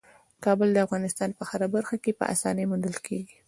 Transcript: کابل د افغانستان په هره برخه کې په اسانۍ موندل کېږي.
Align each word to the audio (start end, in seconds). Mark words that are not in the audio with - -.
کابل 0.43 0.69
د 0.73 0.77
افغانستان 0.85 1.29
په 1.37 1.43
هره 1.49 1.67
برخه 1.75 1.95
کې 2.03 2.11
په 2.19 2.23
اسانۍ 2.33 2.63
موندل 2.71 2.95
کېږي. 3.05 3.35